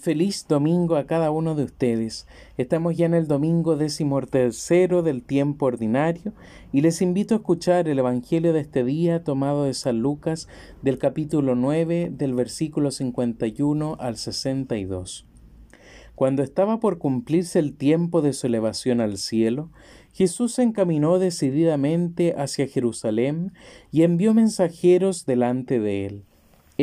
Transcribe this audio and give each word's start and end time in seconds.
Feliz 0.00 0.46
domingo 0.48 0.96
a 0.96 1.06
cada 1.06 1.30
uno 1.30 1.54
de 1.54 1.64
ustedes. 1.64 2.26
Estamos 2.56 2.96
ya 2.96 3.04
en 3.04 3.12
el 3.12 3.28
domingo 3.28 3.76
decimotercero 3.76 5.02
del 5.02 5.22
tiempo 5.22 5.66
ordinario 5.66 6.32
y 6.72 6.80
les 6.80 7.02
invito 7.02 7.34
a 7.34 7.38
escuchar 7.38 7.86
el 7.88 7.98
Evangelio 7.98 8.54
de 8.54 8.60
este 8.60 8.84
día 8.84 9.22
tomado 9.22 9.64
de 9.64 9.74
San 9.74 10.00
Lucas 10.00 10.48
del 10.80 10.96
capítulo 10.96 11.54
9 11.54 12.10
del 12.10 12.32
versículo 12.32 12.90
51 12.90 13.98
al 14.00 14.16
62. 14.16 15.26
Cuando 16.14 16.42
estaba 16.42 16.80
por 16.80 16.96
cumplirse 16.96 17.58
el 17.58 17.76
tiempo 17.76 18.22
de 18.22 18.32
su 18.32 18.46
elevación 18.46 19.02
al 19.02 19.18
cielo, 19.18 19.70
Jesús 20.14 20.54
se 20.54 20.62
encaminó 20.62 21.18
decididamente 21.18 22.34
hacia 22.38 22.66
Jerusalén 22.66 23.52
y 23.90 24.04
envió 24.04 24.32
mensajeros 24.32 25.26
delante 25.26 25.80
de 25.80 26.06
él 26.06 26.24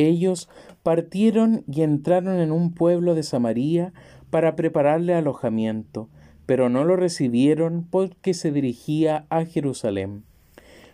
ellos 0.08 0.50
partieron 0.84 1.64
y 1.68 1.82
entraron 1.82 2.40
en 2.40 2.52
un 2.52 2.74
pueblo 2.74 3.16
de 3.16 3.24
Samaria 3.24 3.94
para 4.30 4.56
prepararle 4.56 5.14
alojamiento, 5.14 6.10
pero 6.46 6.70
no 6.70 6.84
lo 6.84 6.96
recibieron 6.96 7.86
porque 7.90 8.34
se 8.34 8.52
dirigía 8.52 9.26
a 9.30 9.46
Jerusalén. 9.46 10.24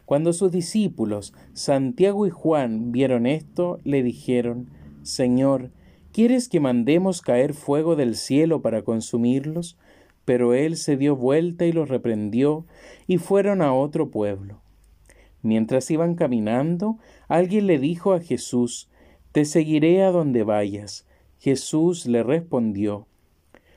Cuando 0.05 0.34
sus 0.34 0.52
discípulos, 0.52 1.34
Santiago 1.53 2.27
y 2.27 2.29
Juan, 2.29 2.91
vieron 2.91 3.26
esto, 3.26 3.79
le 3.84 4.03
dijeron, 4.03 4.70
Señor, 5.02 5.71
¿quieres 6.12 6.48
que 6.48 6.59
mandemos 6.59 7.21
caer 7.21 7.53
fuego 7.53 7.95
del 7.95 8.15
cielo 8.15 8.62
para 8.62 8.84
consumirlos? 8.84 9.77
Pero 10.23 10.53
él 10.53 10.77
se 10.77 10.98
dio 10.98 11.15
vuelta 11.15 11.65
y 11.65 11.71
los 11.71 11.90
reprendió, 11.90 12.65
y 13.07 13.17
fueron 13.17 13.62
a 13.62 13.73
otro 13.73 14.12
pueblo. 14.12 14.62
Mientras 15.41 15.90
iban 15.91 16.15
caminando, 16.15 16.98
alguien 17.27 17.67
le 17.67 17.79
dijo 17.79 18.13
a 18.13 18.20
Jesús, 18.20 18.90
Te 19.35 19.44
seguiré 19.44 20.02
a 20.02 20.12
donde 20.12 20.44
vayas. 20.44 21.05
Jesús 21.39 22.05
le 22.05 22.23
respondió, 22.23 23.05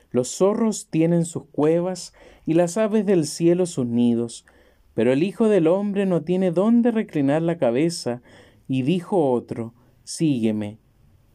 Los 0.09 0.29
zorros 0.37 0.87
tienen 0.89 1.25
sus 1.25 1.47
cuevas 1.47 2.13
y 2.45 2.53
las 2.53 2.77
aves 2.77 3.05
del 3.05 3.25
cielo 3.25 3.65
sus 3.65 3.85
nidos, 3.85 4.45
pero 4.93 5.11
el 5.11 5.21
Hijo 5.21 5.49
del 5.49 5.67
hombre 5.67 6.05
no 6.05 6.21
tiene 6.21 6.51
dónde 6.51 6.91
reclinar 6.91 7.41
la 7.41 7.57
cabeza. 7.57 8.21
Y 8.69 8.83
dijo 8.83 9.33
otro, 9.33 9.73
Sígueme. 10.05 10.77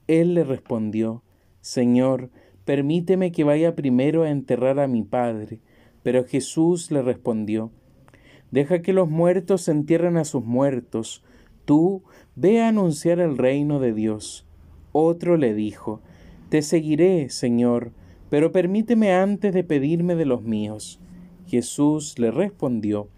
Él 0.06 0.32
le 0.32 0.44
respondió, 0.44 1.22
Señor, 1.60 2.30
permíteme 2.64 3.30
que 3.30 3.44
vaya 3.44 3.76
primero 3.76 4.22
a 4.22 4.30
enterrar 4.30 4.80
a 4.80 4.88
mi 4.88 5.02
Padre. 5.02 5.60
Pero 6.02 6.24
Jesús 6.24 6.90
le 6.90 7.02
respondió, 7.02 7.72
Deja 8.50 8.80
que 8.80 8.94
los 8.94 9.10
muertos 9.10 9.68
entierren 9.68 10.16
a 10.16 10.24
sus 10.24 10.46
muertos. 10.46 11.22
Tú 11.64 12.02
ve 12.36 12.60
a 12.60 12.68
anunciar 12.68 13.20
el 13.20 13.38
reino 13.38 13.80
de 13.80 13.92
Dios. 13.92 14.46
Otro 14.92 15.36
le 15.36 15.54
dijo, 15.54 16.00
Te 16.48 16.62
seguiré, 16.62 17.30
Señor, 17.30 17.92
pero 18.30 18.52
permíteme 18.52 19.14
antes 19.14 19.54
de 19.54 19.64
pedirme 19.64 20.14
de 20.14 20.26
los 20.26 20.42
míos. 20.42 21.00
Jesús 21.46 22.18
le 22.18 22.30
respondió, 22.30 23.08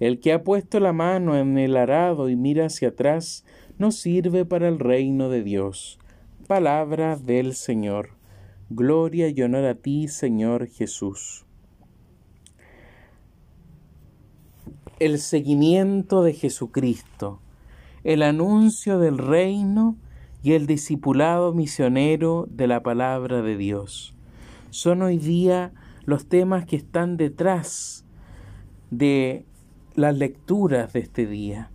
El 0.00 0.20
que 0.20 0.32
ha 0.32 0.44
puesto 0.44 0.80
la 0.80 0.92
mano 0.92 1.36
en 1.36 1.58
el 1.58 1.76
arado 1.76 2.28
y 2.28 2.36
mira 2.36 2.66
hacia 2.66 2.88
atrás, 2.88 3.44
no 3.78 3.90
sirve 3.90 4.44
para 4.44 4.68
el 4.68 4.78
reino 4.78 5.28
de 5.28 5.42
Dios. 5.42 5.98
Palabra 6.46 7.16
del 7.16 7.54
Señor. 7.54 8.10
Gloria 8.70 9.28
y 9.28 9.42
honor 9.42 9.64
a 9.64 9.74
ti, 9.74 10.08
Señor 10.08 10.68
Jesús. 10.68 11.44
el 15.00 15.18
seguimiento 15.18 16.22
de 16.22 16.32
Jesucristo, 16.32 17.40
el 18.04 18.22
anuncio 18.22 18.98
del 18.98 19.18
reino 19.18 19.96
y 20.42 20.52
el 20.52 20.66
discipulado 20.66 21.54
misionero 21.54 22.46
de 22.50 22.66
la 22.66 22.82
palabra 22.82 23.40
de 23.40 23.56
Dios. 23.56 24.14
Son 24.70 25.00
hoy 25.00 25.16
día 25.16 25.72
los 26.04 26.26
temas 26.26 26.66
que 26.66 26.76
están 26.76 27.16
detrás 27.16 28.04
de 28.90 29.46
las 29.94 30.16
lecturas 30.16 30.92
de 30.92 31.00
este 31.00 31.26
día. 31.26 31.70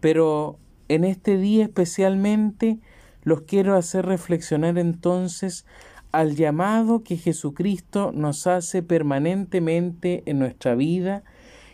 Pero 0.00 0.58
en 0.88 1.04
este 1.04 1.38
día 1.38 1.64
especialmente 1.64 2.78
los 3.22 3.42
quiero 3.42 3.76
hacer 3.76 4.04
reflexionar 4.04 4.76
entonces 4.76 5.64
al 6.12 6.36
llamado 6.36 7.02
que 7.02 7.16
Jesucristo 7.16 8.12
nos 8.12 8.46
hace 8.46 8.82
permanentemente 8.82 10.22
en 10.26 10.38
nuestra 10.38 10.74
vida 10.74 11.22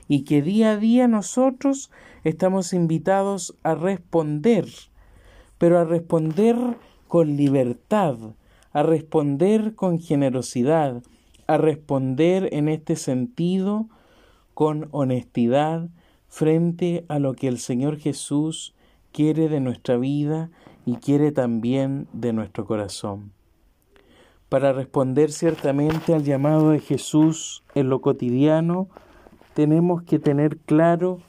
y 0.09 0.25
que 0.25 0.43
día 0.43 0.73
a 0.73 0.77
día 0.77 1.09
nosotros 1.09 1.91
estamos 2.25 2.73
invitados 2.73 3.57
a 3.63 3.75
responder, 3.75 4.67
pero 5.59 5.79
a 5.79 5.85
responder 5.85 6.57
con 7.09 7.37
libertad, 7.37 8.17
a 8.73 8.83
responder 8.83 9.75
con 9.75 9.99
generosidad, 9.99 11.03
a 11.47 11.57
responder 11.57 12.49
en 12.53 12.69
este 12.69 12.97
sentido 12.97 13.89
con 14.55 14.89
honestidad 14.91 15.89
frente 16.29 17.05
a 17.09 17.19
lo 17.19 17.35
que 17.35 17.49
el 17.49 17.59
Señor 17.59 17.99
Jesús 17.99 18.75
quiere 19.13 19.49
de 19.49 19.61
nuestra 19.61 19.97
vida 19.97 20.51
y 20.85 20.97
quiere 20.97 21.33
también 21.33 22.07
de 22.13 22.33
nuestro 22.33 22.67
corazón. 22.67 23.33
Para 24.49 24.73
responder 24.73 25.33
ciertamente 25.33 26.15
al 26.15 26.23
llamado 26.23 26.71
de 26.71 26.81
Jesús 26.81 27.65
en 27.75 27.89
lo 27.89 28.01
cotidiano, 28.01 28.89
tenemos 29.57 30.03
que 30.03 30.19
tener 30.19 30.59
claro 30.59 31.23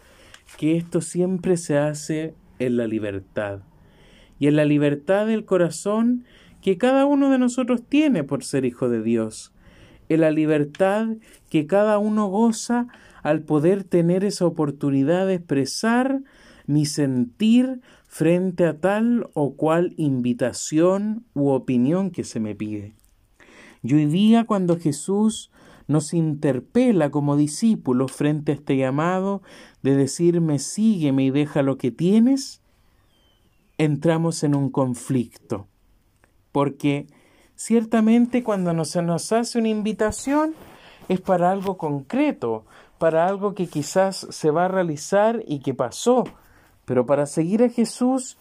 que 0.57 0.75
esto 0.75 0.99
siempre 0.99 1.55
se 1.55 1.77
hace 1.77 2.35
en 2.59 2.75
la 2.75 2.85
libertad. 2.85 3.61
Y 4.37 4.47
en 4.47 4.57
la 4.57 4.65
libertad 4.65 5.27
del 5.27 5.45
corazón 5.45 6.25
que 6.61 6.77
cada 6.77 7.05
uno 7.05 7.31
de 7.31 7.37
nosotros 7.37 7.83
tiene 7.87 8.25
por 8.25 8.43
ser 8.43 8.65
hijo 8.65 8.89
de 8.89 9.01
Dios. 9.01 9.53
En 10.09 10.19
la 10.19 10.31
libertad 10.31 11.07
que 11.49 11.67
cada 11.67 11.99
uno 11.99 12.27
goza 12.27 12.87
al 13.23 13.43
poder 13.43 13.85
tener 13.85 14.25
esa 14.25 14.45
oportunidad 14.45 15.25
de 15.25 15.35
expresar 15.35 16.19
mi 16.65 16.85
sentir 16.85 17.79
frente 18.07 18.65
a 18.65 18.77
tal 18.77 19.29
o 19.35 19.55
cual 19.55 19.93
invitación 19.95 21.23
u 21.33 21.51
opinión 21.51 22.11
que 22.11 22.25
se 22.25 22.41
me 22.41 22.55
pide. 22.55 22.93
Y 23.83 23.93
hoy 23.93 24.05
día 24.05 24.43
cuando 24.43 24.77
Jesús 24.77 25.49
nos 25.87 26.13
interpela 26.13 27.09
como 27.09 27.37
discípulos 27.37 28.11
frente 28.11 28.51
a 28.51 28.55
este 28.55 28.77
llamado 28.77 29.41
de 29.81 29.95
decirme 29.95 30.59
sígueme 30.59 31.23
y 31.23 31.31
deja 31.31 31.61
lo 31.61 31.77
que 31.77 31.91
tienes, 31.91 32.61
entramos 33.77 34.43
en 34.43 34.55
un 34.55 34.69
conflicto. 34.69 35.67
Porque 36.51 37.07
ciertamente 37.55 38.43
cuando 38.43 38.83
se 38.85 39.01
nos 39.01 39.31
hace 39.31 39.59
una 39.59 39.69
invitación 39.69 40.53
es 41.07 41.21
para 41.21 41.51
algo 41.51 41.77
concreto, 41.77 42.65
para 42.97 43.27
algo 43.27 43.53
que 43.53 43.67
quizás 43.67 44.27
se 44.29 44.51
va 44.51 44.65
a 44.65 44.69
realizar 44.69 45.43
y 45.47 45.59
que 45.59 45.73
pasó. 45.73 46.25
Pero 46.85 47.05
para 47.05 47.25
seguir 47.25 47.63
a 47.63 47.69
Jesús 47.69 48.37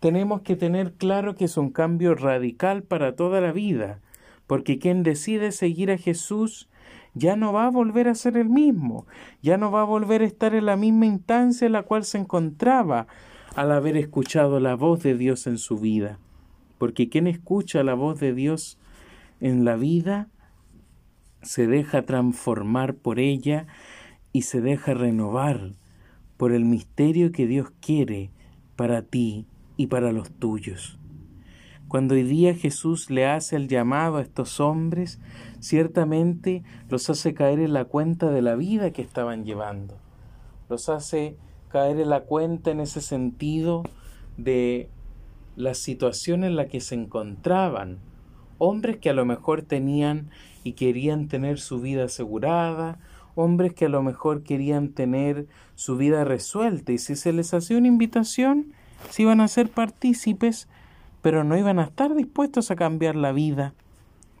tenemos 0.00 0.42
que 0.42 0.56
tener 0.56 0.94
claro 0.94 1.34
que 1.34 1.46
es 1.46 1.56
un 1.56 1.70
cambio 1.70 2.14
radical 2.14 2.82
para 2.82 3.16
toda 3.16 3.40
la 3.40 3.52
vida, 3.52 4.00
porque 4.46 4.78
quien 4.78 5.02
decide 5.02 5.52
seguir 5.52 5.90
a 5.90 5.98
Jesús 5.98 6.69
ya 7.14 7.36
no 7.36 7.52
va 7.52 7.66
a 7.66 7.70
volver 7.70 8.08
a 8.08 8.14
ser 8.14 8.36
el 8.36 8.48
mismo, 8.48 9.06
ya 9.42 9.56
no 9.56 9.70
va 9.70 9.82
a 9.82 9.84
volver 9.84 10.22
a 10.22 10.26
estar 10.26 10.54
en 10.54 10.66
la 10.66 10.76
misma 10.76 11.06
instancia 11.06 11.66
en 11.66 11.72
la 11.72 11.82
cual 11.82 12.04
se 12.04 12.18
encontraba 12.18 13.06
al 13.54 13.72
haber 13.72 13.96
escuchado 13.96 14.60
la 14.60 14.74
voz 14.74 15.02
de 15.02 15.16
Dios 15.16 15.46
en 15.46 15.58
su 15.58 15.78
vida. 15.78 16.18
Porque 16.78 17.08
quien 17.08 17.26
escucha 17.26 17.82
la 17.82 17.94
voz 17.94 18.20
de 18.20 18.32
Dios 18.32 18.78
en 19.40 19.64
la 19.64 19.76
vida 19.76 20.28
se 21.42 21.66
deja 21.66 22.02
transformar 22.02 22.94
por 22.94 23.18
ella 23.18 23.66
y 24.32 24.42
se 24.42 24.60
deja 24.60 24.94
renovar 24.94 25.72
por 26.36 26.52
el 26.52 26.64
misterio 26.64 27.32
que 27.32 27.46
Dios 27.46 27.70
quiere 27.80 28.30
para 28.76 29.02
ti 29.02 29.46
y 29.76 29.88
para 29.88 30.12
los 30.12 30.30
tuyos. 30.30 30.99
Cuando 31.90 32.14
hoy 32.14 32.22
día 32.22 32.54
Jesús 32.54 33.10
le 33.10 33.26
hace 33.26 33.56
el 33.56 33.66
llamado 33.66 34.18
a 34.18 34.22
estos 34.22 34.60
hombres, 34.60 35.18
ciertamente 35.58 36.62
los 36.88 37.10
hace 37.10 37.34
caer 37.34 37.58
en 37.58 37.72
la 37.72 37.84
cuenta 37.84 38.30
de 38.30 38.42
la 38.42 38.54
vida 38.54 38.92
que 38.92 39.02
estaban 39.02 39.44
llevando. 39.44 39.96
Los 40.68 40.88
hace 40.88 41.34
caer 41.68 41.98
en 41.98 42.08
la 42.08 42.20
cuenta 42.20 42.70
en 42.70 42.78
ese 42.78 43.00
sentido 43.00 43.82
de 44.36 44.88
la 45.56 45.74
situación 45.74 46.44
en 46.44 46.54
la 46.54 46.68
que 46.68 46.80
se 46.80 46.94
encontraban. 46.94 47.98
Hombres 48.58 48.98
que 48.98 49.10
a 49.10 49.14
lo 49.14 49.24
mejor 49.24 49.62
tenían 49.62 50.30
y 50.62 50.74
querían 50.74 51.26
tener 51.26 51.58
su 51.58 51.80
vida 51.80 52.04
asegurada, 52.04 53.00
hombres 53.34 53.74
que 53.74 53.86
a 53.86 53.88
lo 53.88 54.04
mejor 54.04 54.44
querían 54.44 54.90
tener 54.90 55.48
su 55.74 55.96
vida 55.96 56.22
resuelta 56.22 56.92
y 56.92 56.98
si 56.98 57.16
se 57.16 57.32
les 57.32 57.52
hacía 57.52 57.78
una 57.78 57.88
invitación, 57.88 58.74
se 59.08 59.22
iban 59.22 59.40
a 59.40 59.48
ser 59.48 59.70
partícipes 59.70 60.68
pero 61.22 61.44
no 61.44 61.56
iban 61.56 61.78
a 61.78 61.84
estar 61.84 62.14
dispuestos 62.14 62.70
a 62.70 62.76
cambiar 62.76 63.16
la 63.16 63.32
vida, 63.32 63.74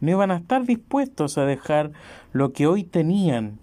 no 0.00 0.10
iban 0.10 0.30
a 0.30 0.36
estar 0.36 0.64
dispuestos 0.64 1.38
a 1.38 1.44
dejar 1.44 1.92
lo 2.32 2.52
que 2.52 2.66
hoy 2.66 2.84
tenían 2.84 3.58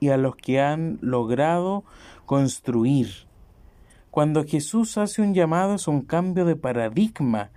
y 0.00 0.08
a 0.08 0.16
los 0.16 0.36
que 0.36 0.60
han 0.60 0.98
logrado 1.00 1.84
construir. 2.26 3.08
Cuando 4.10 4.44
Jesús 4.44 4.98
hace 4.98 5.22
un 5.22 5.34
llamado 5.34 5.74
es 5.74 5.88
un 5.88 6.02
cambio 6.02 6.44
de 6.44 6.56
paradigma 6.56 7.50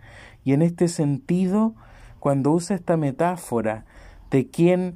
y 0.44 0.54
en 0.54 0.62
este 0.62 0.88
sentido, 0.88 1.74
cuando 2.20 2.52
usa 2.52 2.76
esta 2.76 2.98
metáfora 2.98 3.86
de 4.32 4.48
quien 4.48 4.96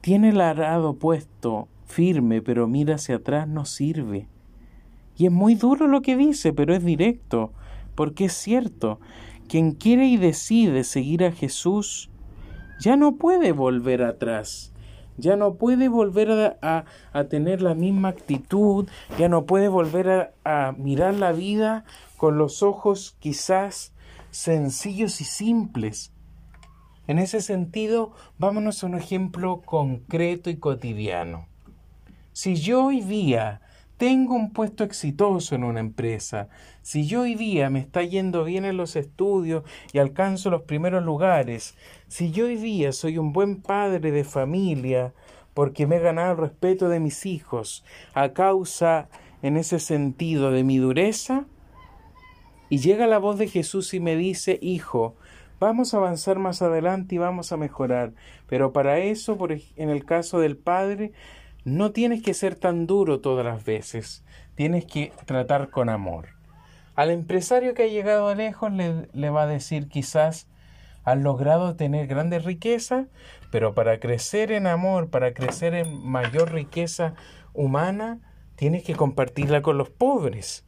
tiene 0.00 0.30
el 0.30 0.40
arado 0.40 0.94
puesto 0.94 1.68
firme, 1.86 2.42
pero 2.42 2.66
mira 2.66 2.96
hacia 2.96 3.16
atrás, 3.16 3.46
no 3.46 3.64
sirve. 3.64 4.26
Y 5.16 5.26
es 5.26 5.32
muy 5.32 5.54
duro 5.54 5.86
lo 5.86 6.02
que 6.02 6.16
dice, 6.16 6.52
pero 6.52 6.74
es 6.74 6.84
directo, 6.84 7.52
porque 7.94 8.26
es 8.26 8.32
cierto. 8.32 9.00
Quien 9.50 9.72
quiere 9.72 10.06
y 10.06 10.16
decide 10.16 10.84
seguir 10.84 11.24
a 11.24 11.32
Jesús, 11.32 12.08
ya 12.78 12.94
no 12.94 13.16
puede 13.16 13.50
volver 13.50 14.04
atrás, 14.04 14.72
ya 15.16 15.34
no 15.34 15.54
puede 15.54 15.88
volver 15.88 16.56
a, 16.62 16.84
tener 17.28 17.60
la 17.60 17.74
misma 17.74 18.10
actitud, 18.10 18.88
ya 19.18 19.28
no 19.28 19.46
puede 19.46 19.66
volver 19.66 20.34
a 20.44 20.72
mirar 20.78 21.14
la 21.14 21.32
vida 21.32 21.84
con 22.16 22.38
los 22.38 22.62
ojos 22.62 23.16
quizás 23.18 23.92
sencillos 24.30 25.20
y 25.20 25.24
simples. 25.24 26.12
En 27.08 27.18
ese 27.18 27.40
sentido, 27.40 28.12
vámonos 28.38 28.84
a 28.84 28.86
un 28.86 28.94
ejemplo 28.94 29.62
concreto 29.62 30.48
y 30.48 30.58
cotidiano. 30.58 31.48
Si 32.32 32.54
yo 32.54 32.84
hoy 32.84 33.00
día 33.00 33.62
tengo 34.00 34.34
un 34.34 34.54
puesto 34.54 34.82
exitoso 34.82 35.54
en 35.54 35.62
una 35.62 35.80
empresa, 35.80 36.48
si 36.80 37.06
yo 37.06 37.20
hoy 37.20 37.34
día 37.34 37.68
me 37.68 37.80
está 37.80 38.02
yendo 38.02 38.44
bien 38.44 38.64
en 38.64 38.78
los 38.78 38.96
estudios 38.96 39.62
y 39.92 39.98
alcanzo 39.98 40.48
los 40.48 40.62
primeros 40.62 41.04
lugares, 41.04 41.76
si 42.08 42.30
yo 42.30 42.46
hoy 42.46 42.56
día 42.56 42.92
soy 42.92 43.18
un 43.18 43.34
buen 43.34 43.60
padre 43.60 44.10
de 44.10 44.24
familia, 44.24 45.12
porque 45.52 45.86
me 45.86 45.96
he 45.96 46.00
ganado 46.00 46.32
el 46.32 46.38
respeto 46.38 46.88
de 46.88 46.98
mis 46.98 47.26
hijos 47.26 47.84
a 48.14 48.32
causa, 48.32 49.10
en 49.42 49.58
ese 49.58 49.78
sentido, 49.78 50.50
de 50.50 50.64
mi 50.64 50.78
dureza, 50.78 51.44
y 52.70 52.78
llega 52.78 53.06
la 53.06 53.18
voz 53.18 53.36
de 53.36 53.48
Jesús 53.48 53.92
y 53.92 54.00
me 54.00 54.16
dice, 54.16 54.58
hijo, 54.62 55.14
vamos 55.58 55.92
a 55.92 55.98
avanzar 55.98 56.38
más 56.38 56.62
adelante 56.62 57.16
y 57.16 57.18
vamos 57.18 57.52
a 57.52 57.58
mejorar, 57.58 58.14
pero 58.46 58.72
para 58.72 58.98
eso, 58.98 59.36
por, 59.36 59.52
en 59.52 59.90
el 59.90 60.06
caso 60.06 60.40
del 60.40 60.56
Padre, 60.56 61.12
no 61.64 61.92
tienes 61.92 62.22
que 62.22 62.34
ser 62.34 62.54
tan 62.54 62.86
duro 62.86 63.20
todas 63.20 63.44
las 63.44 63.64
veces, 63.64 64.24
tienes 64.54 64.84
que 64.84 65.12
tratar 65.26 65.70
con 65.70 65.88
amor. 65.88 66.28
Al 66.94 67.10
empresario 67.10 67.74
que 67.74 67.84
ha 67.84 67.88
llegado 67.88 68.34
lejos 68.34 68.72
le, 68.72 69.08
le 69.12 69.30
va 69.30 69.42
a 69.42 69.46
decir 69.46 69.88
quizás, 69.88 70.46
has 71.04 71.18
logrado 71.18 71.76
tener 71.76 72.06
grandes 72.06 72.44
riquezas, 72.44 73.06
pero 73.50 73.74
para 73.74 74.00
crecer 74.00 74.52
en 74.52 74.66
amor, 74.66 75.08
para 75.08 75.32
crecer 75.32 75.74
en 75.74 76.06
mayor 76.06 76.52
riqueza 76.52 77.14
humana, 77.52 78.20
tienes 78.56 78.82
que 78.84 78.94
compartirla 78.94 79.62
con 79.62 79.78
los 79.78 79.90
pobres. 79.90 80.64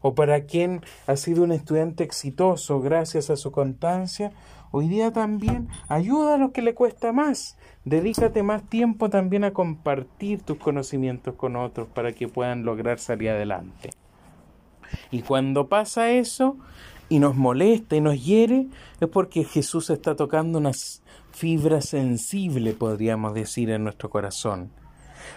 O 0.00 0.14
para 0.14 0.44
quien 0.44 0.82
ha 1.06 1.16
sido 1.16 1.42
un 1.44 1.52
estudiante 1.52 2.04
exitoso 2.04 2.80
gracias 2.80 3.30
a 3.30 3.36
su 3.36 3.50
constancia, 3.50 4.32
Hoy 4.76 4.88
día 4.88 5.12
también 5.12 5.68
ayuda 5.86 6.34
a 6.34 6.36
los 6.36 6.50
que 6.50 6.60
le 6.60 6.74
cuesta 6.74 7.12
más. 7.12 7.56
Dedícate 7.84 8.42
más 8.42 8.68
tiempo 8.68 9.08
también 9.08 9.44
a 9.44 9.52
compartir 9.52 10.42
tus 10.42 10.58
conocimientos 10.58 11.36
con 11.36 11.54
otros 11.54 11.86
para 11.86 12.12
que 12.12 12.26
puedan 12.26 12.64
lograr 12.64 12.98
salir 12.98 13.30
adelante. 13.30 13.90
Y 15.12 15.22
cuando 15.22 15.68
pasa 15.68 16.10
eso 16.10 16.56
y 17.08 17.20
nos 17.20 17.36
molesta 17.36 17.94
y 17.94 18.00
nos 18.00 18.24
hiere, 18.24 18.66
es 19.00 19.08
porque 19.08 19.44
Jesús 19.44 19.90
está 19.90 20.16
tocando 20.16 20.58
una 20.58 20.72
fibra 21.30 21.80
sensible, 21.80 22.72
podríamos 22.72 23.32
decir, 23.32 23.70
en 23.70 23.84
nuestro 23.84 24.10
corazón. 24.10 24.72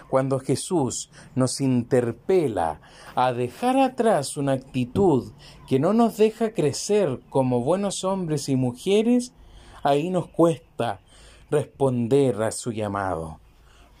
Cuando 0.08 0.38
Jesús 0.38 1.10
nos 1.34 1.60
interpela 1.60 2.80
a 3.14 3.32
dejar 3.32 3.76
atrás 3.78 4.36
una 4.36 4.52
actitud 4.52 5.32
que 5.66 5.78
no 5.78 5.92
nos 5.92 6.16
deja 6.16 6.52
crecer 6.52 7.20
como 7.30 7.62
buenos 7.62 8.04
hombres 8.04 8.48
y 8.48 8.56
mujeres, 8.56 9.32
ahí 9.82 10.10
nos 10.10 10.28
cuesta 10.28 11.00
responder 11.50 12.42
a 12.42 12.52
su 12.52 12.72
llamado, 12.72 13.40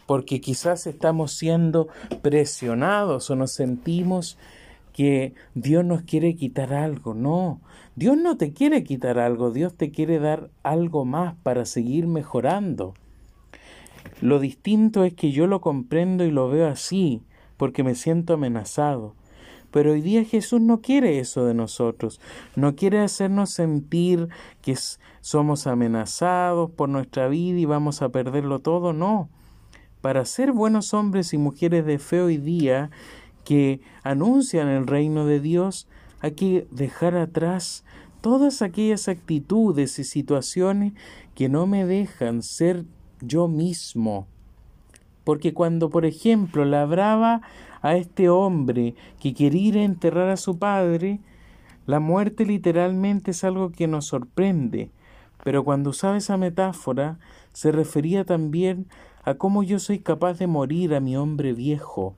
porque 0.06 0.40
quizás 0.40 0.86
estamos 0.86 1.32
siendo 1.32 1.88
presionados 2.22 3.30
o 3.30 3.36
nos 3.36 3.52
sentimos 3.52 4.38
que 4.92 5.34
Dios 5.54 5.84
nos 5.84 6.02
quiere 6.02 6.34
quitar 6.34 6.74
algo. 6.74 7.14
No, 7.14 7.60
Dios 7.94 8.16
no 8.16 8.36
te 8.36 8.52
quiere 8.52 8.82
quitar 8.82 9.18
algo, 9.18 9.52
Dios 9.52 9.74
te 9.76 9.92
quiere 9.92 10.18
dar 10.18 10.50
algo 10.62 11.04
más 11.04 11.36
para 11.42 11.64
seguir 11.66 12.06
mejorando. 12.06 12.94
Lo 14.20 14.38
distinto 14.38 15.04
es 15.04 15.14
que 15.14 15.32
yo 15.32 15.46
lo 15.46 15.60
comprendo 15.60 16.24
y 16.24 16.30
lo 16.30 16.48
veo 16.48 16.68
así, 16.68 17.22
porque 17.56 17.82
me 17.82 17.94
siento 17.94 18.34
amenazado. 18.34 19.14
Pero 19.70 19.92
hoy 19.92 20.00
día 20.00 20.24
Jesús 20.24 20.60
no 20.60 20.80
quiere 20.80 21.18
eso 21.18 21.44
de 21.44 21.54
nosotros, 21.54 22.20
no 22.56 22.74
quiere 22.74 23.00
hacernos 23.00 23.50
sentir 23.50 24.28
que 24.62 24.76
somos 25.20 25.66
amenazados 25.66 26.70
por 26.70 26.88
nuestra 26.88 27.28
vida 27.28 27.58
y 27.58 27.64
vamos 27.66 28.00
a 28.00 28.08
perderlo 28.08 28.60
todo, 28.60 28.92
no. 28.92 29.28
Para 30.00 30.24
ser 30.24 30.52
buenos 30.52 30.94
hombres 30.94 31.34
y 31.34 31.38
mujeres 31.38 31.84
de 31.84 31.98
fe 31.98 32.20
hoy 32.22 32.38
día 32.38 32.90
que 33.44 33.80
anuncian 34.04 34.68
el 34.68 34.86
reino 34.86 35.26
de 35.26 35.40
Dios, 35.40 35.86
hay 36.20 36.32
que 36.32 36.66
dejar 36.70 37.16
atrás 37.16 37.84
todas 38.20 38.62
aquellas 38.62 39.08
actitudes 39.08 39.98
y 39.98 40.04
situaciones 40.04 40.92
que 41.34 41.48
no 41.48 41.66
me 41.66 41.84
dejan 41.84 42.42
ser 42.42 42.84
yo 43.20 43.48
mismo. 43.48 44.26
Porque 45.24 45.52
cuando, 45.52 45.90
por 45.90 46.06
ejemplo, 46.06 46.64
labraba 46.64 47.42
a 47.82 47.96
este 47.96 48.28
hombre 48.28 48.94
que 49.20 49.34
quería 49.34 49.82
enterrar 49.82 50.30
a 50.30 50.36
su 50.36 50.58
padre, 50.58 51.20
la 51.86 52.00
muerte 52.00 52.44
literalmente 52.44 53.30
es 53.30 53.44
algo 53.44 53.70
que 53.70 53.86
nos 53.86 54.06
sorprende. 54.06 54.90
Pero 55.44 55.64
cuando 55.64 55.90
usaba 55.90 56.16
esa 56.16 56.36
metáfora, 56.36 57.18
se 57.52 57.72
refería 57.72 58.24
también 58.24 58.86
a 59.24 59.34
cómo 59.34 59.62
yo 59.62 59.78
soy 59.78 59.98
capaz 59.98 60.38
de 60.38 60.46
morir 60.46 60.94
a 60.94 61.00
mi 61.00 61.16
hombre 61.16 61.52
viejo. 61.52 62.14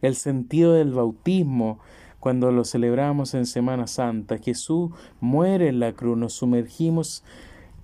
El 0.00 0.16
sentido 0.16 0.72
del 0.72 0.92
bautismo, 0.92 1.78
cuando 2.20 2.52
lo 2.52 2.64
celebramos 2.64 3.34
en 3.34 3.46
Semana 3.46 3.86
Santa, 3.86 4.38
Jesús 4.38 4.90
muere 5.20 5.68
en 5.68 5.80
la 5.80 5.92
cruz, 5.92 6.16
nos 6.16 6.34
sumergimos 6.34 7.24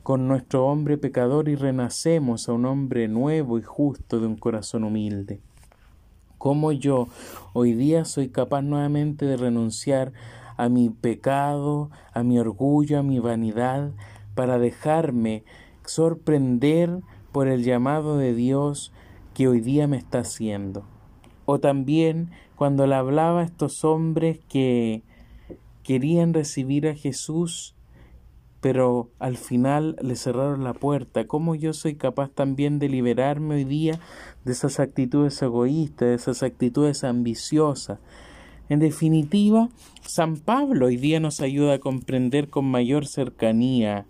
con 0.09 0.27
nuestro 0.27 0.65
hombre 0.65 0.97
pecador 0.97 1.51
y 1.51 1.55
renacemos 1.55 2.49
a 2.49 2.55
un 2.55 2.65
hombre 2.65 3.09
nuevo 3.09 3.59
y 3.59 3.63
justo 3.63 4.19
de 4.19 4.27
un 4.27 4.37
corazón 4.37 4.85
humilde. 4.85 5.39
¿Cómo 6.39 6.73
yo 6.73 7.09
hoy 7.53 7.75
día 7.75 8.07
soy 8.07 8.31
capaz 8.31 8.63
nuevamente 8.63 9.27
de 9.27 9.37
renunciar 9.37 10.15
a 10.57 10.71
mi 10.71 10.89
pecado, 10.89 11.91
a 12.15 12.23
mi 12.23 12.39
orgullo, 12.39 12.99
a 12.99 13.03
mi 13.03 13.19
vanidad, 13.19 13.91
para 14.35 14.59
dejarme 14.59 15.45
sorprender 15.85 17.01
por 17.31 17.47
el 17.47 17.63
llamado 17.63 18.17
de 18.17 18.35
Dios 18.35 18.95
que 19.35 19.47
hoy 19.47 19.61
día 19.61 19.89
me 19.89 19.99
está 19.99 20.21
haciendo? 20.21 20.85
O 21.45 21.61
también 21.61 22.31
cuando 22.57 22.87
le 22.87 22.95
hablaba 22.95 23.43
a 23.43 23.45
estos 23.45 23.85
hombres 23.85 24.41
que 24.49 25.03
querían 25.83 26.33
recibir 26.33 26.89
a 26.89 26.95
Jesús, 26.95 27.75
pero 28.61 29.09
al 29.19 29.37
final 29.37 29.97
le 30.03 30.17
cerraron 30.17 30.65
la 30.65 30.75
puerta. 30.75 31.27
¿Cómo 31.27 31.55
yo 31.55 31.73
soy 31.73 31.95
capaz 31.95 32.31
también 32.31 32.79
de 32.79 32.89
liberarme 32.89 33.57
hoy 33.57 33.65
día 33.65 34.01
de 34.45 34.53
esas 34.53 34.81
actitudes 34.81 35.41
egoístas, 35.43 36.09
de 36.09 36.15
esas 36.15 36.43
actitudes 36.43 37.05
ambiciosas? 37.05 37.99
En 38.69 38.81
definitiva, 38.81 39.69
San 40.03 40.37
Pablo 40.37 40.87
hoy 40.87 40.97
día 40.97 41.21
nos 41.21 41.41
ayuda 41.41 41.75
a 41.75 41.79
comprender 41.79 42.49
con 42.49 42.67
mayor 42.67 43.07
cercanía 43.07 44.05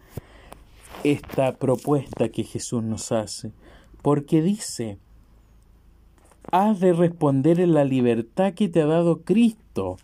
esta 1.04 1.56
propuesta 1.56 2.28
que 2.28 2.42
Jesús 2.42 2.82
nos 2.82 3.12
hace, 3.12 3.52
porque 4.02 4.42
dice, 4.42 4.98
has 6.50 6.80
de 6.80 6.92
responder 6.92 7.60
en 7.60 7.74
la 7.74 7.84
libertad 7.84 8.54
que 8.54 8.68
te 8.68 8.82
ha 8.82 8.86
dado 8.86 9.20
Cristo 9.22 9.98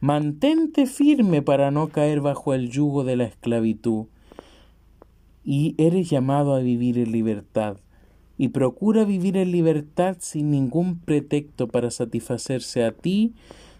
Mantente 0.00 0.86
firme 0.86 1.42
para 1.42 1.70
no 1.70 1.88
caer 1.88 2.20
bajo 2.20 2.54
el 2.54 2.70
yugo 2.70 3.04
de 3.04 3.16
la 3.16 3.24
esclavitud. 3.24 4.06
Y 5.44 5.74
eres 5.78 6.10
llamado 6.10 6.54
a 6.54 6.60
vivir 6.60 6.98
en 6.98 7.12
libertad. 7.12 7.78
Y 8.36 8.48
procura 8.48 9.04
vivir 9.04 9.36
en 9.36 9.50
libertad 9.50 10.16
sin 10.20 10.50
ningún 10.50 11.00
pretexto 11.00 11.66
para 11.66 11.90
satisfacerse 11.90 12.84
a 12.84 12.92
ti, 12.92 13.34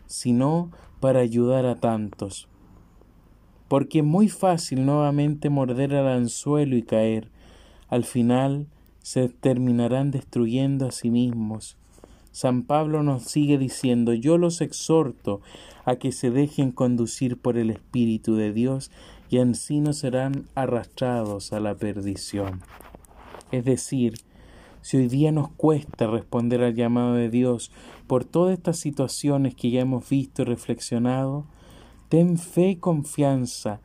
sino 0.07 0.71
para 1.01 1.21
ayudar 1.21 1.67
a 1.67 1.77
tantos. 1.77 2.49
Porque 3.69 3.99
es 3.99 4.05
muy 4.05 4.29
fácil 4.29 4.85
nuevamente 4.87 5.51
morder 5.51 5.95
al 5.95 6.09
anzuelo 6.09 6.77
y 6.77 6.83
caer. 6.83 7.31
Al 7.89 8.05
final 8.05 8.67
se 9.01 9.29
terminarán 9.29 10.11
destruyendo 10.11 10.87
a 10.87 10.91
sí 10.91 11.11
mismos 11.11 11.79
San 12.33 12.63
Pablo 12.63 13.03
nos 13.03 13.25
sigue 13.25 13.59
diciendo, 13.59 14.13
yo 14.15 14.39
los 14.39 14.61
exhorto 14.61 15.41
a 15.85 15.97
que 15.97 16.13
se 16.13 16.31
dejen 16.31 16.73
conducir 16.73 17.37
por 17.37 17.57
el 17.57 17.71
Espíritu 17.71 18.37
de 18.37 18.53
Dios 18.53 18.91
y 19.31 19.39
así 19.39 19.81
no 19.81 19.93
serán 19.93 20.47
arrastrados 20.55 21.53
a 21.53 21.61
la 21.61 21.75
perdición. 21.75 22.63
Es 23.51 23.65
decir, 23.65 24.15
si 24.83 24.97
hoy 24.97 25.09
día 25.09 25.33
nos 25.33 25.51
cuesta 25.51 26.07
responder 26.07 26.63
al 26.63 26.75
llamado 26.75 27.15
de 27.15 27.31
Dios 27.31 27.71
por 28.07 28.25
todas 28.25 28.57
estas 28.57 28.79
situaciones 28.79 29.55
que 29.55 29.71
ya 29.71 29.81
hemos 29.81 30.09
visto 30.09 30.43
y 30.43 30.45
reflexionado, 30.45 31.45
ten 32.09 32.39
fe 32.39 32.71
y 32.71 32.77
confianza, 32.77 33.81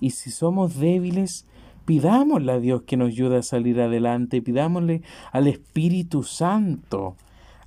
y 0.00 0.10
si 0.10 0.30
somos 0.30 0.78
débiles, 0.78 1.46
Pidámosle 1.90 2.52
a 2.52 2.60
Dios 2.60 2.82
que 2.82 2.96
nos 2.96 3.08
ayude 3.08 3.38
a 3.38 3.42
salir 3.42 3.80
adelante, 3.80 4.40
pidámosle 4.40 5.02
al 5.32 5.48
Espíritu 5.48 6.22
Santo 6.22 7.16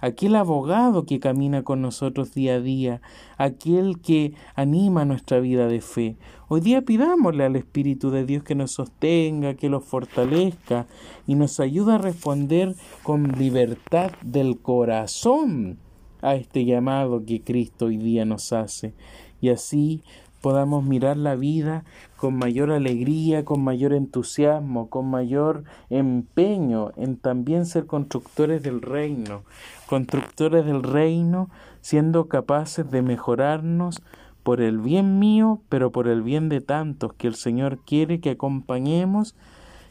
aquel 0.03 0.35
abogado 0.35 1.05
que 1.05 1.21
camina 1.21 1.63
con 1.63 1.81
nosotros 1.81 2.33
día 2.33 2.55
a 2.55 2.59
día, 2.59 3.01
aquel 3.37 4.01
que 4.01 4.33
anima 4.53 5.05
nuestra 5.05 5.39
vida 5.39 5.69
de 5.69 5.79
fe. 5.79 6.17
Hoy 6.49 6.59
día 6.59 6.81
pidámosle 6.81 7.45
al 7.45 7.55
Espíritu 7.55 8.11
de 8.11 8.25
Dios 8.25 8.43
que 8.43 8.53
nos 8.53 8.71
sostenga, 8.71 9.53
que 9.53 9.69
los 9.69 9.85
fortalezca 9.85 10.87
y 11.25 11.35
nos 11.35 11.61
ayude 11.61 11.93
a 11.93 11.99
responder 11.99 12.75
con 13.01 13.31
libertad 13.39 14.11
del 14.21 14.59
corazón 14.59 15.77
a 16.21 16.35
este 16.35 16.65
llamado 16.65 17.23
que 17.25 17.41
Cristo 17.41 17.85
hoy 17.85 17.95
día 17.95 18.25
nos 18.25 18.51
hace. 18.51 18.93
Y 19.39 19.49
así 19.49 20.03
podamos 20.41 20.83
mirar 20.83 21.15
la 21.15 21.35
vida 21.35 21.85
con 22.23 22.35
mayor 22.35 22.71
alegría, 22.71 23.43
con 23.43 23.65
mayor 23.65 23.91
entusiasmo, 23.91 24.89
con 24.89 25.09
mayor 25.09 25.65
empeño 25.89 26.91
en 26.95 27.17
también 27.17 27.65
ser 27.65 27.85
constructores 27.85 28.63
del 28.63 28.81
reino, 28.81 29.43
constructores 29.87 30.65
del 30.65 30.83
reino 30.83 31.49
siendo 31.81 32.29
capaces 32.29 32.89
de 32.89 33.01
mejorarnos 33.01 34.01
por 34.41 34.61
el 34.61 34.77
bien 34.77 35.19
mío, 35.19 35.59
pero 35.67 35.91
por 35.91 36.07
el 36.07 36.21
bien 36.21 36.47
de 36.47 36.61
tantos 36.61 37.11
que 37.11 37.27
el 37.27 37.35
Señor 37.35 37.79
quiere 37.79 38.21
que 38.21 38.29
acompañemos 38.29 39.35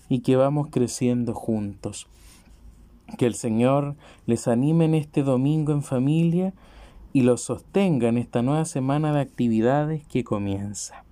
y 0.08 0.20
que 0.20 0.36
vamos 0.36 0.68
creciendo 0.70 1.34
juntos. 1.34 2.08
Que 3.18 3.26
el 3.26 3.34
Señor 3.34 3.94
les 4.24 4.48
anime 4.48 4.86
en 4.86 4.94
este 4.94 5.22
domingo 5.22 5.72
en 5.72 5.82
familia 5.82 6.54
y 7.12 7.24
lo 7.24 7.36
sostenga 7.36 8.08
en 8.08 8.16
esta 8.16 8.40
nueva 8.40 8.64
semana 8.64 9.12
de 9.12 9.20
actividades 9.20 10.06
que 10.06 10.24
comienza. 10.24 11.04